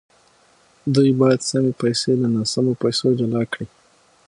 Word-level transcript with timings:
دوی 0.95 1.11
باید 1.19 1.41
سمې 1.49 1.71
پیسې 1.81 2.11
له 2.21 2.27
ناسمو 2.35 2.73
پیسو 2.83 3.07
جلا 3.19 3.41
کړي 3.51 3.65